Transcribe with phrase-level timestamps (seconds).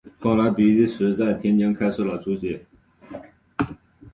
[0.19, 2.65] 后来比利时在天津开设了租界。